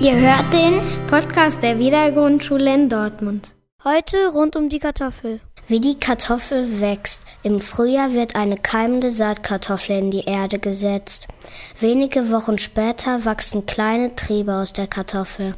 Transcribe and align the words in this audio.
Ihr 0.00 0.14
hört 0.14 0.52
den 0.52 0.80
Podcast 1.08 1.62
der 1.62 1.78
Wiedergrundschule 1.78 2.72
in 2.72 2.88
Dortmund. 2.88 3.54
Heute 3.82 4.16
rund 4.32 4.54
um 4.54 4.68
die 4.68 4.78
Kartoffel. 4.78 5.40
Wie 5.68 5.80
die 5.80 5.98
Kartoffel 5.98 6.80
wächst. 6.80 7.24
Im 7.42 7.60
Frühjahr 7.60 8.12
wird 8.12 8.36
eine 8.36 8.56
keimende 8.56 9.10
Saatkartoffel 9.10 9.98
in 9.98 10.10
die 10.10 10.24
Erde 10.24 10.58
gesetzt. 10.58 11.28
Wenige 11.80 12.30
Wochen 12.30 12.58
später 12.58 13.24
wachsen 13.24 13.64
kleine 13.66 14.14
Triebe 14.14 14.54
aus 14.54 14.72
der 14.72 14.86
Kartoffel. 14.86 15.54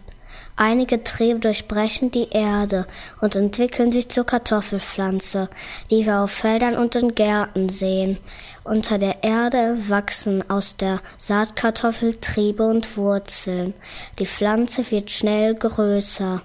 Einige 0.60 1.04
Triebe 1.04 1.38
durchbrechen 1.38 2.10
die 2.10 2.30
Erde 2.30 2.88
und 3.20 3.36
entwickeln 3.36 3.92
sich 3.92 4.08
zur 4.08 4.26
Kartoffelpflanze, 4.26 5.48
die 5.88 6.04
wir 6.04 6.18
auf 6.18 6.32
Feldern 6.32 6.76
und 6.76 6.96
in 6.96 7.14
Gärten 7.14 7.68
sehen. 7.68 8.18
Unter 8.64 8.98
der 8.98 9.22
Erde 9.22 9.78
wachsen 9.88 10.42
aus 10.50 10.76
der 10.76 11.00
Saatkartoffel 11.16 12.16
Triebe 12.20 12.64
und 12.64 12.96
Wurzeln. 12.96 13.72
Die 14.18 14.26
Pflanze 14.26 14.90
wird 14.90 15.12
schnell 15.12 15.54
größer. 15.54 16.42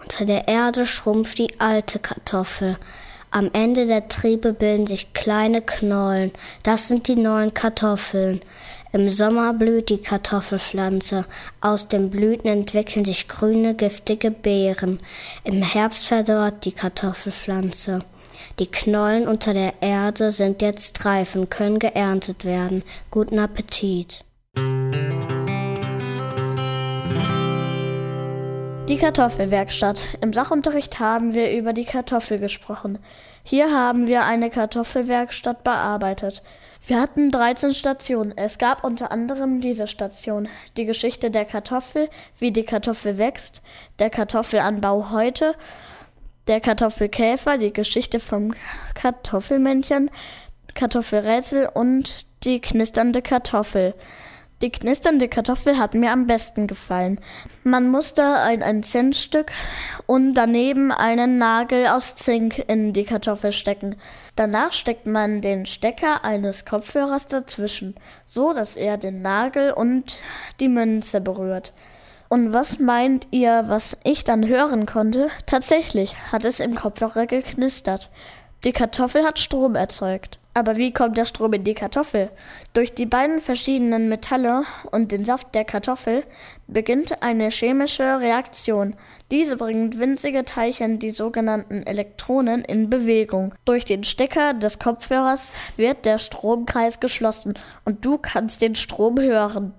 Unter 0.00 0.24
der 0.24 0.46
Erde 0.46 0.86
schrumpft 0.86 1.38
die 1.38 1.58
alte 1.58 1.98
Kartoffel. 1.98 2.78
Am 3.30 3.50
Ende 3.52 3.86
der 3.86 4.08
Triebe 4.08 4.54
bilden 4.54 4.86
sich 4.86 5.12
kleine 5.12 5.60
Knollen. 5.60 6.32
Das 6.62 6.88
sind 6.88 7.08
die 7.08 7.16
neuen 7.16 7.52
Kartoffeln. 7.52 8.40
Im 8.92 9.10
Sommer 9.10 9.52
blüht 9.52 9.90
die 9.90 10.00
Kartoffelpflanze. 10.00 11.26
Aus 11.60 11.88
den 11.88 12.08
Blüten 12.08 12.48
entwickeln 12.48 13.04
sich 13.04 13.28
grüne, 13.28 13.74
giftige 13.74 14.30
Beeren. 14.30 15.00
Im 15.44 15.62
Herbst 15.62 16.06
verdorrt 16.06 16.64
die 16.64 16.72
Kartoffelpflanze. 16.72 18.02
Die 18.58 18.70
Knollen 18.70 19.28
unter 19.28 19.52
der 19.52 19.74
Erde 19.82 20.32
sind 20.32 20.62
jetzt 20.62 21.04
reif 21.04 21.34
und 21.34 21.50
können 21.50 21.78
geerntet 21.78 22.46
werden. 22.46 22.82
Guten 23.10 23.38
Appetit. 23.38 24.24
Die 28.88 28.96
Kartoffelwerkstatt. 28.96 30.00
Im 30.22 30.32
Sachunterricht 30.32 30.98
haben 30.98 31.34
wir 31.34 31.52
über 31.52 31.74
die 31.74 31.84
Kartoffel 31.84 32.38
gesprochen. 32.38 32.98
Hier 33.42 33.70
haben 33.70 34.06
wir 34.06 34.24
eine 34.24 34.48
Kartoffelwerkstatt 34.48 35.62
bearbeitet. 35.62 36.42
Wir 36.86 36.98
hatten 36.98 37.30
13 37.30 37.74
Stationen. 37.74 38.32
Es 38.34 38.56
gab 38.56 38.84
unter 38.84 39.12
anderem 39.12 39.60
diese 39.60 39.88
Station, 39.88 40.48
die 40.78 40.86
Geschichte 40.86 41.30
der 41.30 41.44
Kartoffel, 41.44 42.08
wie 42.38 42.50
die 42.50 42.64
Kartoffel 42.64 43.18
wächst, 43.18 43.60
der 43.98 44.08
Kartoffelanbau 44.08 45.10
heute, 45.10 45.54
der 46.46 46.60
Kartoffelkäfer, 46.60 47.58
die 47.58 47.74
Geschichte 47.74 48.20
vom 48.20 48.54
Kartoffelmännchen, 48.94 50.10
Kartoffelrätsel 50.72 51.68
und 51.74 52.24
die 52.44 52.58
knisternde 52.58 53.20
Kartoffel. 53.20 53.92
Die 54.60 54.70
knisternde 54.70 55.28
Kartoffel 55.28 55.78
hat 55.78 55.94
mir 55.94 56.10
am 56.10 56.26
besten 56.26 56.66
gefallen. 56.66 57.20
Man 57.62 57.90
musste 57.90 58.24
ein, 58.24 58.64
ein 58.64 58.82
Centstück 58.82 59.52
und 60.06 60.34
daneben 60.34 60.90
einen 60.90 61.38
Nagel 61.38 61.86
aus 61.86 62.16
Zink 62.16 62.58
in 62.66 62.92
die 62.92 63.04
Kartoffel 63.04 63.52
stecken. 63.52 63.94
Danach 64.34 64.72
steckt 64.72 65.06
man 65.06 65.42
den 65.42 65.64
Stecker 65.64 66.24
eines 66.24 66.64
Kopfhörers 66.64 67.28
dazwischen, 67.28 67.94
so 68.26 68.52
dass 68.52 68.74
er 68.74 68.98
den 68.98 69.22
Nagel 69.22 69.70
und 69.70 70.18
die 70.58 70.68
Münze 70.68 71.20
berührt. 71.20 71.72
Und 72.28 72.52
was 72.52 72.80
meint 72.80 73.28
ihr, 73.30 73.64
was 73.68 73.96
ich 74.02 74.24
dann 74.24 74.48
hören 74.48 74.86
konnte? 74.86 75.28
Tatsächlich 75.46 76.16
hat 76.32 76.44
es 76.44 76.58
im 76.58 76.74
Kopfhörer 76.74 77.26
geknistert. 77.26 78.10
Die 78.64 78.72
Kartoffel 78.72 79.24
hat 79.24 79.38
Strom 79.38 79.76
erzeugt. 79.76 80.40
Aber 80.58 80.76
wie 80.76 80.92
kommt 80.92 81.16
der 81.16 81.24
Strom 81.24 81.52
in 81.52 81.62
die 81.62 81.74
Kartoffel? 81.74 82.30
Durch 82.72 82.92
die 82.92 83.06
beiden 83.06 83.40
verschiedenen 83.40 84.08
Metalle 84.08 84.64
und 84.90 85.12
den 85.12 85.24
Saft 85.24 85.54
der 85.54 85.64
Kartoffel 85.64 86.24
beginnt 86.66 87.22
eine 87.22 87.50
chemische 87.50 88.18
Reaktion. 88.18 88.96
Diese 89.30 89.56
bringt 89.56 90.00
winzige 90.00 90.44
Teilchen, 90.44 90.98
die 90.98 91.12
sogenannten 91.12 91.84
Elektronen, 91.84 92.64
in 92.64 92.90
Bewegung. 92.90 93.54
Durch 93.66 93.84
den 93.84 94.02
Stecker 94.02 94.52
des 94.52 94.80
Kopfhörers 94.80 95.54
wird 95.76 96.04
der 96.04 96.18
Stromkreis 96.18 96.98
geschlossen 96.98 97.54
und 97.84 98.04
du 98.04 98.18
kannst 98.18 98.60
den 98.60 98.74
Strom 98.74 99.20
hören. 99.20 99.74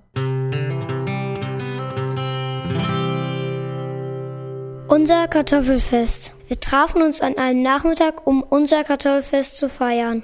Unser 4.87 5.27
Kartoffelfest. 5.27 6.35
Wir 6.47 6.59
trafen 6.59 7.01
uns 7.01 7.21
an 7.21 7.37
einem 7.37 7.61
Nachmittag, 7.61 8.25
um 8.25 8.41
unser 8.41 8.85
Kartoffelfest 8.85 9.57
zu 9.57 9.67
feiern. 9.67 10.23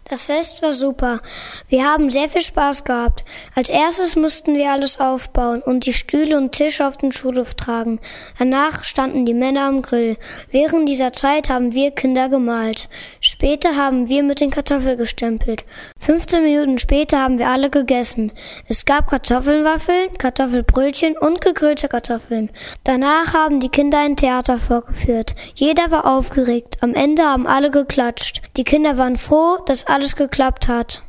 Das 0.11 0.25
Fest 0.25 0.61
war 0.61 0.73
super. 0.73 1.21
Wir 1.69 1.85
haben 1.85 2.09
sehr 2.09 2.27
viel 2.27 2.41
Spaß 2.41 2.83
gehabt. 2.83 3.23
Als 3.55 3.69
erstes 3.69 4.17
mussten 4.17 4.55
wir 4.55 4.69
alles 4.69 4.99
aufbauen 4.99 5.61
und 5.61 5.85
die 5.85 5.93
Stühle 5.93 6.35
und 6.35 6.51
Tische 6.51 6.85
auf 6.85 6.97
den 6.97 7.13
Schulhof 7.13 7.53
tragen. 7.53 8.01
Danach 8.37 8.83
standen 8.83 9.25
die 9.25 9.33
Männer 9.33 9.67
am 9.67 9.81
Grill. 9.81 10.17
Während 10.51 10.89
dieser 10.89 11.13
Zeit 11.13 11.49
haben 11.49 11.71
wir 11.71 11.91
Kinder 11.91 12.27
gemalt. 12.27 12.89
Später 13.21 13.77
haben 13.77 14.09
wir 14.09 14.21
mit 14.23 14.41
den 14.41 14.51
Kartoffeln 14.51 14.97
gestempelt. 14.97 15.63
15 15.99 16.43
Minuten 16.43 16.77
später 16.77 17.21
haben 17.21 17.39
wir 17.39 17.47
alle 17.47 17.69
gegessen. 17.69 18.33
Es 18.67 18.83
gab 18.83 19.09
Kartoffelwaffeln, 19.09 20.17
Kartoffelbrötchen 20.17 21.17
und 21.17 21.39
gegrillte 21.39 21.87
Kartoffeln. 21.87 22.49
Danach 22.83 23.33
haben 23.33 23.61
die 23.61 23.69
Kinder 23.69 23.99
ein 23.99 24.17
Theater 24.17 24.57
vorgeführt. 24.57 25.35
Jeder 25.55 25.89
war 25.89 26.05
aufgeregt. 26.05 26.79
Am 26.81 26.95
Ende 26.95 27.23
haben 27.23 27.47
alle 27.47 27.71
geklatscht. 27.71 28.41
Die 28.57 28.65
Kinder 28.65 28.97
waren 28.97 29.17
froh, 29.17 29.59
dass 29.65 29.87
alles 30.01 30.15
geklappt 30.15 30.67
hat. 30.67 31.03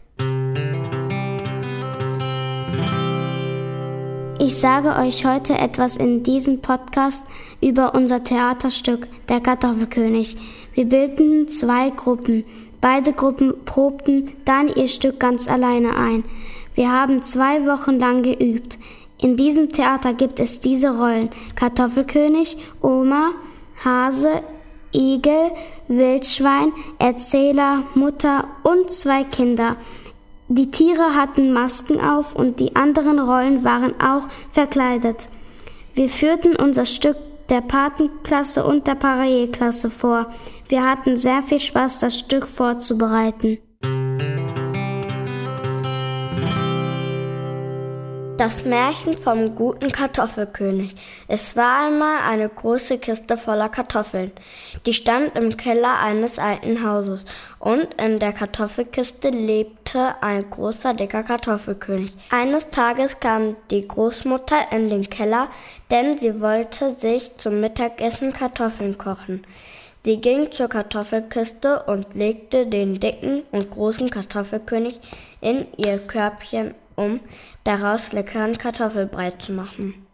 Ich 4.38 4.58
sage 4.58 4.96
euch 5.00 5.24
heute 5.24 5.54
etwas 5.54 5.96
in 5.96 6.22
diesem 6.22 6.60
Podcast 6.60 7.24
über 7.62 7.94
unser 7.94 8.22
Theaterstück 8.22 9.08
Der 9.30 9.40
Kartoffelkönig. 9.40 10.36
Wir 10.74 10.84
bildeten 10.84 11.48
zwei 11.48 11.88
Gruppen. 11.88 12.44
Beide 12.82 13.14
Gruppen 13.14 13.54
probten 13.64 14.32
dann 14.44 14.68
ihr 14.68 14.88
Stück 14.88 15.18
ganz 15.18 15.48
alleine 15.48 15.96
ein. 15.96 16.22
Wir 16.74 16.92
haben 16.92 17.22
zwei 17.22 17.64
Wochen 17.64 17.98
lang 17.98 18.22
geübt. 18.22 18.78
In 19.22 19.38
diesem 19.38 19.70
Theater 19.70 20.12
gibt 20.12 20.38
es 20.38 20.60
diese 20.60 20.98
Rollen 20.98 21.30
Kartoffelkönig, 21.56 22.58
Oma, 22.82 23.30
Hase, 23.82 24.42
Igel, 24.94 25.52
Wildschwein, 25.96 26.72
Erzähler, 26.98 27.82
Mutter 27.94 28.48
und 28.62 28.90
zwei 28.90 29.24
Kinder. 29.24 29.76
Die 30.48 30.70
Tiere 30.70 31.14
hatten 31.14 31.52
Masken 31.52 32.00
auf 32.00 32.34
und 32.34 32.60
die 32.60 32.76
anderen 32.76 33.18
Rollen 33.18 33.64
waren 33.64 33.98
auch 34.00 34.28
verkleidet. 34.52 35.28
Wir 35.94 36.08
führten 36.08 36.56
unser 36.56 36.84
Stück 36.84 37.16
der 37.48 37.60
Patenklasse 37.60 38.64
und 38.64 38.86
der 38.86 38.94
Parallelklasse 38.94 39.90
vor. 39.90 40.26
Wir 40.68 40.88
hatten 40.88 41.16
sehr 41.16 41.42
viel 41.42 41.60
Spaß, 41.60 41.98
das 41.98 42.18
Stück 42.18 42.48
vorzubereiten. 42.48 43.58
Das 48.42 48.64
Märchen 48.64 49.16
vom 49.16 49.54
guten 49.54 49.92
Kartoffelkönig. 49.92 50.96
Es 51.28 51.54
war 51.54 51.86
einmal 51.86 52.22
eine 52.28 52.48
große 52.48 52.98
Kiste 52.98 53.36
voller 53.36 53.68
Kartoffeln. 53.68 54.32
Die 54.84 54.94
stand 54.94 55.36
im 55.36 55.56
Keller 55.56 56.00
eines 56.00 56.40
alten 56.40 56.84
Hauses 56.84 57.24
und 57.60 57.86
in 58.02 58.18
der 58.18 58.32
Kartoffelkiste 58.32 59.28
lebte 59.28 60.16
ein 60.22 60.50
großer, 60.50 60.92
dicker 60.94 61.22
Kartoffelkönig. 61.22 62.16
Eines 62.30 62.70
Tages 62.70 63.20
kam 63.20 63.54
die 63.70 63.86
Großmutter 63.86 64.72
in 64.72 64.90
den 64.90 65.08
Keller, 65.08 65.46
denn 65.92 66.18
sie 66.18 66.40
wollte 66.40 66.96
sich 66.96 67.36
zum 67.36 67.60
Mittagessen 67.60 68.32
Kartoffeln 68.32 68.98
kochen. 68.98 69.46
Sie 70.04 70.20
ging 70.20 70.50
zur 70.50 70.66
Kartoffelkiste 70.66 71.84
und 71.84 72.16
legte 72.16 72.66
den 72.66 72.98
dicken 72.98 73.44
und 73.52 73.70
großen 73.70 74.10
Kartoffelkönig 74.10 74.98
in 75.40 75.68
ihr 75.76 75.98
Körbchen 75.98 76.74
um 76.96 77.20
daraus 77.64 78.12
leckeren 78.12 78.58
Kartoffelbrei 78.58 79.32
zu 79.32 79.52
machen. 79.52 80.06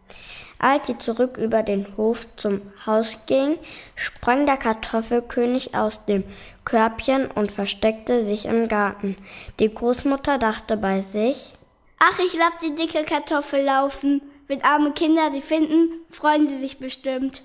Als 0.59 0.87
sie 0.87 0.97
zurück 0.97 1.37
über 1.37 1.63
den 1.63 1.85
Hof 1.95 2.27
zum 2.35 2.61
Haus 2.85 3.17
ging, 3.27 3.57
sprang 3.95 4.45
der 4.45 4.57
Kartoffelkönig 4.57 5.73
aus 5.73 6.05
dem 6.05 6.25
Körbchen 6.65 7.31
und 7.31 7.51
versteckte 7.51 8.25
sich 8.25 8.45
im 8.45 8.67
Garten. 8.67 9.15
Die 9.59 9.73
Großmutter 9.73 10.37
dachte 10.37 10.75
bei 10.75 10.99
sich, 10.99 11.53
Ach, 11.99 12.19
ich 12.19 12.33
lass 12.33 12.57
die 12.61 12.75
dicke 12.75 13.03
Kartoffel 13.03 13.63
laufen. 13.63 14.21
Wenn 14.47 14.63
arme 14.63 14.91
Kinder 14.91 15.31
sie 15.31 15.41
finden, 15.41 15.91
freuen 16.09 16.47
sie 16.47 16.59
sich 16.59 16.79
bestimmt. 16.79 17.41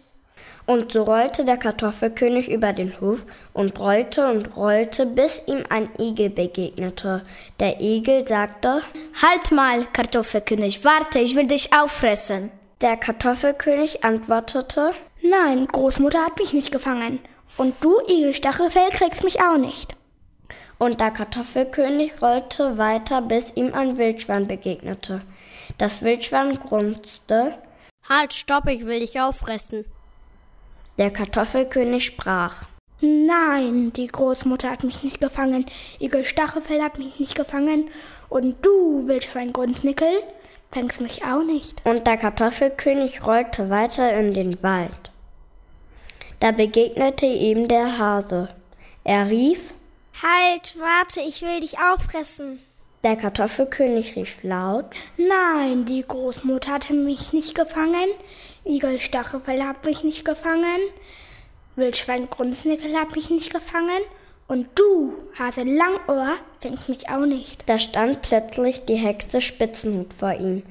Und 0.67 0.93
so 0.93 1.03
rollte 1.03 1.45
der 1.45 1.59
Kartoffelkönig 1.59 2.51
über 2.51 2.73
den 2.73 2.99
Hof 3.01 3.27
und 3.53 3.79
rollte 3.79 4.31
und 4.31 4.57
rollte, 4.57 5.05
bis 5.05 5.43
ihm 5.47 5.65
ein 5.69 5.91
Igel 5.99 6.31
begegnete. 6.31 7.23
Der 7.61 7.81
Igel 7.81 8.27
sagte, 8.27 8.81
Halt 9.21 9.53
mal, 9.53 9.85
Kartoffelkönig, 9.93 10.85
warte, 10.85 11.19
ich 11.19 11.37
will 11.37 11.47
dich 11.47 11.75
auffressen. 11.75 12.51
Der 12.81 12.97
Kartoffelkönig 12.97 14.05
antwortete, 14.05 14.93
Nein, 15.23 15.67
Großmutter 15.67 16.25
hat 16.25 16.39
mich 16.39 16.53
nicht 16.53 16.73
gefangen. 16.73 17.19
Und 17.57 17.75
du, 17.83 17.99
Igelstachelfell, 18.09 18.89
kriegst 18.91 19.23
mich 19.23 19.41
auch 19.41 19.59
nicht. 19.59 19.95
Und 20.79 21.01
der 21.01 21.11
Kartoffelkönig 21.11 22.21
rollte 22.21 22.79
weiter, 22.79 23.23
bis 23.23 23.53
ihm 23.55 23.73
ein 23.75 23.97
Wildschwein 23.97 24.49
begegnete. 24.49 25.23
Das 25.79 26.03
Wildschwein 26.03 26.59
grunzte. 26.59 27.59
Halt, 28.09 28.35
stopp, 28.35 28.69
ich 28.69 28.85
will 28.85 29.01
dich 29.01 29.21
auffressen. 29.21 29.85
Der 30.99 31.11
Kartoffelkönig 31.11 32.05
sprach. 32.05 32.67
Nein, 33.01 33.93
die 33.93 34.07
Großmutter 34.07 34.71
hat 34.71 34.85
mich 34.85 35.03
nicht 35.03 35.21
gefangen, 35.21 35.67
Igel 36.01 36.25
Stachelfell 36.25 36.83
hat 36.83 36.99
mich 36.99 37.19
nicht 37.19 37.35
gefangen 37.35 37.91
und 38.29 38.65
du, 38.65 39.07
Wildschwein 39.07 39.53
Grunznickel, 39.53 40.23
fängst 40.71 41.01
mich 41.01 41.25
auch 41.25 41.43
nicht. 41.43 41.83
Und 41.85 42.07
der 42.07 42.17
Kartoffelkönig 42.17 43.27
rollte 43.27 43.69
weiter 43.69 44.13
in 44.19 44.33
den 44.33 44.63
Wald. 44.63 45.11
Da 46.41 46.53
begegnete 46.53 47.27
ihm 47.27 47.69
der 47.69 47.99
Hase. 47.99 48.49
Er 49.03 49.29
rief, 49.29 49.75
Halt, 50.23 50.77
warte, 50.79 51.21
ich 51.21 51.43
will 51.43 51.61
dich 51.61 51.79
auffressen. 51.79 52.61
Der 53.05 53.17
Kartoffelkönig 53.17 54.17
rief 54.17 54.43
laut, 54.43 54.97
Nein, 55.19 55.85
die 55.85 56.01
Großmutter 56.01 56.73
hatte 56.73 56.95
mich 56.95 57.35
nicht 57.35 57.55
gefangen, 57.55 58.09
Igel 58.65 58.99
Stachelfell 58.99 59.63
hat 59.63 59.85
mich 59.85 60.03
nicht 60.03 60.25
gefangen, 60.25 60.81
Wildschwein 61.77 62.31
Grunznickel 62.31 62.99
hat 62.99 63.15
mich 63.15 63.29
nicht 63.29 63.53
gefangen 63.53 64.01
und 64.49 64.69
du, 64.75 65.13
Hase 65.39 65.65
Langohr, 65.65 66.37
fängst 66.61 66.89
mich 66.89 67.11
auch 67.11 67.27
nicht. 67.27 67.69
Da 67.69 67.79
stand 67.79 68.23
plötzlich 68.23 68.87
die 68.87 68.97
Hexe 68.97 69.43
Spitzenhut 69.43 70.15
vor 70.15 70.33
ihm. 70.33 70.63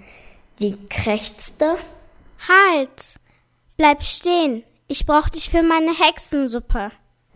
Sie 0.57 0.75
krächzte. 0.89 1.77
Halt! 2.47 3.15
Bleib 3.77 4.01
stehen! 4.01 4.63
Ich 4.88 5.06
brauch 5.06 5.30
dich 5.30 5.51
für 5.51 5.62
meine 5.62 5.91
Hexensuppe. 5.91 6.89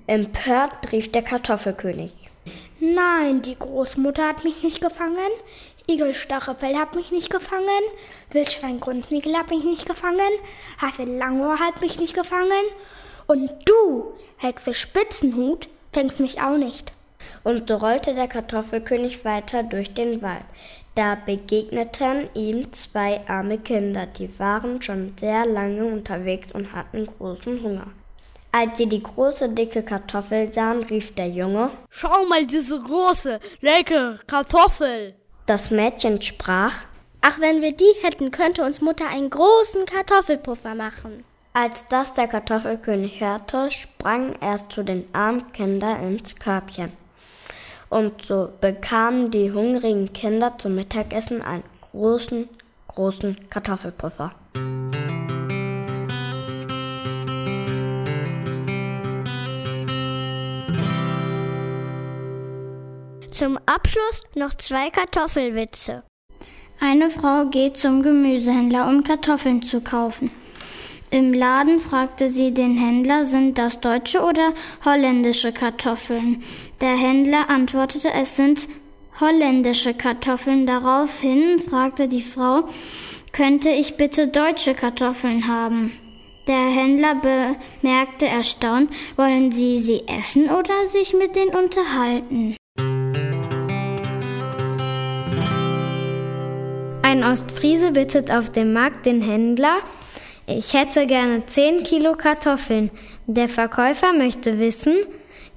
Empört 0.07 0.91
rief 0.91 1.11
der 1.11 1.21
Kartoffelkönig. 1.21 2.31
Nein, 2.79 3.41
die 3.41 3.55
Großmutter 3.55 4.27
hat 4.27 4.43
mich 4.43 4.61
nicht 4.61 4.81
gefangen, 4.81 5.17
Igel 5.89 6.13
Stachelfell 6.13 6.75
hat 6.75 6.95
mich 6.95 7.11
nicht 7.11 7.31
gefangen, 7.31 7.65
Wildschwein 8.29 8.79
Grunznickel 8.79 9.35
hat 9.35 9.49
mich 9.49 9.63
nicht 9.63 9.87
gefangen, 9.87 10.19
Hase 10.79 11.05
Langohr 11.05 11.59
hat 11.59 11.81
mich 11.81 11.99
nicht 11.99 12.13
gefangen 12.13 12.51
und 13.25 13.49
du, 13.65 14.13
Hexe 14.37 14.75
Spitzenhut, 14.75 15.67
fängst 15.91 16.19
mich 16.19 16.39
auch 16.39 16.57
nicht. 16.57 16.93
Und 17.43 17.67
so 17.67 17.77
rollte 17.77 18.13
der 18.13 18.27
Kartoffelkönig 18.27 19.25
weiter 19.25 19.63
durch 19.63 19.95
den 19.95 20.21
Wald. 20.21 20.45
Da 20.93 21.15
begegneten 21.15 22.29
ihm 22.35 22.71
zwei 22.73 23.27
arme 23.27 23.57
Kinder, 23.57 24.05
die 24.05 24.37
waren 24.37 24.83
schon 24.83 25.15
sehr 25.19 25.47
lange 25.47 25.83
unterwegs 25.85 26.49
und 26.53 26.73
hatten 26.73 27.07
großen 27.07 27.63
Hunger. 27.63 27.87
Als 28.59 28.79
sie 28.79 28.87
die 28.87 29.03
große, 29.03 29.49
dicke 29.49 29.83
Kartoffel 29.83 30.51
sahen, 30.51 30.83
rief 30.85 31.13
der 31.13 31.29
Junge, 31.29 31.69
Schau 31.91 32.25
mal 32.27 32.43
diese 32.43 32.81
große, 32.81 33.39
leckere 33.61 34.17
Kartoffel. 34.25 35.13
Das 35.45 35.69
Mädchen 35.69 36.19
sprach, 36.23 36.73
Ach, 37.21 37.39
wenn 37.39 37.61
wir 37.61 37.73
die 37.73 37.93
hätten, 38.01 38.31
könnte 38.31 38.63
uns 38.63 38.81
Mutter 38.81 39.07
einen 39.09 39.29
großen 39.29 39.85
Kartoffelpuffer 39.85 40.73
machen. 40.73 41.23
Als 41.53 41.85
das 41.89 42.13
der 42.13 42.27
Kartoffelkönig 42.27 43.21
hörte, 43.21 43.69
sprang 43.69 44.35
er 44.41 44.67
zu 44.69 44.81
den 44.81 45.07
armen 45.13 45.51
Kindern 45.51 46.01
ins 46.01 46.35
Körbchen. 46.35 46.91
Und 47.89 48.25
so 48.25 48.49
bekamen 48.59 49.29
die 49.29 49.51
hungrigen 49.51 50.13
Kinder 50.13 50.57
zum 50.57 50.73
Mittagessen 50.73 51.43
einen 51.43 51.63
großen, 51.91 52.49
großen 52.87 53.37
Kartoffelpuffer. 53.51 54.31
Zum 63.37 63.59
Abschluss 63.67 64.23
noch 64.33 64.55
zwei 64.55 64.89
Kartoffelwitze. 64.89 66.01
Eine 66.79 67.11
Frau 67.11 67.45
geht 67.45 67.77
zum 67.77 68.01
Gemüsehändler, 68.01 68.89
um 68.89 69.03
Kartoffeln 69.03 69.61
zu 69.61 69.81
kaufen. 69.81 70.31
Im 71.11 71.35
Laden 71.35 71.79
fragte 71.79 72.29
sie 72.29 72.51
den 72.51 72.79
Händler, 72.79 73.25
sind 73.25 73.59
das 73.59 73.79
deutsche 73.79 74.23
oder 74.23 74.55
holländische 74.83 75.51
Kartoffeln? 75.51 76.41
Der 76.81 76.97
Händler 76.97 77.47
antwortete, 77.51 78.11
es 78.11 78.35
sind 78.35 78.67
holländische 79.19 79.93
Kartoffeln. 79.93 80.65
Daraufhin 80.65 81.59
fragte 81.59 82.07
die 82.07 82.23
Frau, 82.23 82.67
könnte 83.33 83.69
ich 83.69 83.97
bitte 83.97 84.29
deutsche 84.29 84.73
Kartoffeln 84.73 85.47
haben? 85.47 85.91
Der 86.47 86.71
Händler 86.71 87.13
bemerkte 87.13 88.25
erstaunt, 88.25 88.89
wollen 89.15 89.51
Sie 89.51 89.77
sie 89.77 90.07
essen 90.07 90.49
oder 90.49 90.87
sich 90.87 91.13
mit 91.13 91.35
denen 91.35 91.55
unterhalten? 91.55 92.57
Ein 97.09 97.23
Ostfriese 97.23 97.93
bittet 97.93 98.31
auf 98.31 98.49
dem 98.49 98.73
Markt 98.73 99.05
den 99.05 99.21
Händler, 99.21 99.77
ich 100.45 100.73
hätte 100.73 101.07
gerne 101.07 101.45
10 101.45 101.83
Kilo 101.85 102.15
Kartoffeln. 102.15 102.91
Der 103.27 103.47
Verkäufer 103.47 104.11
möchte 104.11 104.59
wissen, 104.59 104.97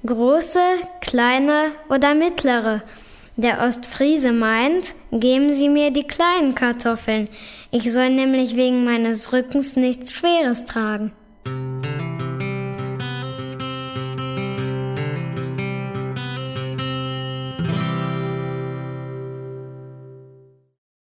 große, 0.05 0.61
kleine 1.01 1.73
oder 1.89 2.15
mittlere. 2.15 2.83
Der 3.35 3.59
Ostfriese 3.67 4.31
meint, 4.31 4.95
geben 5.11 5.51
Sie 5.51 5.67
mir 5.67 5.91
die 5.91 6.07
kleinen 6.07 6.55
Kartoffeln. 6.55 7.27
Ich 7.69 7.91
soll 7.91 8.11
nämlich 8.11 8.55
wegen 8.55 8.85
meines 8.85 9.33
Rückens 9.33 9.75
nichts 9.75 10.13
Schweres 10.13 10.63
tragen. 10.63 11.11